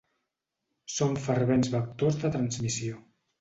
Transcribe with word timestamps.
Són 0.93 1.13
fervents 1.25 1.69
vectors 1.75 2.19
de 2.25 2.33
transmissió. 2.39 2.99